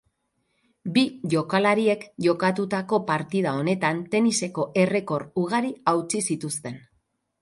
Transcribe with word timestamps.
Bi 0.95 1.01
jokalariek 1.33 2.07
jokatutako 2.27 3.01
partida 3.11 3.53
honetan 3.59 4.01
teniseko 4.15 4.69
errekor 4.85 5.27
ugari 5.43 5.75
hautsi 5.93 6.25
zituzten. 6.31 6.83